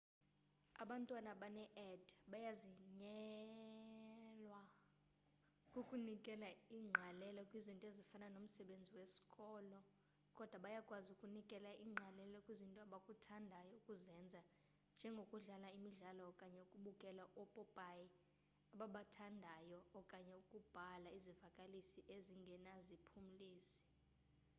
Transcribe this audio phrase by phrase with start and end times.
[0.83, 4.61] abantwana abane-add bayanzinyelwa
[5.73, 9.79] kukunikela ingqalelo kwizinto ezifana nomsebenzi wesikolo
[10.37, 14.41] kodwa bayakwazi ukunikela ingqalelo kwizinto abakuthandayo ukuzenza
[14.95, 18.07] njengokudlala imidlalo okanye ukubukela oopopayi
[18.73, 23.81] ababathandayo okanye ukubhala izivakalisi ezingenaziphumlisi